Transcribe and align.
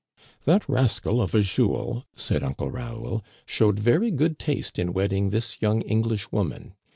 "That 0.45 0.67
rascal 0.67 1.21
of 1.21 1.35
a 1.35 1.41
Jules, 1.43 2.05
said 2.15 2.41
Uncle 2.41 2.71
Raoul," 2.71 3.23
showed 3.45 3.77
very 3.77 4.09
good 4.09 4.39
taste 4.39 4.79
in 4.79 4.93
wedding 4.93 5.29
this 5.29 5.61
young 5.61 5.81
English 5.83 6.31
woman. 6.31 6.73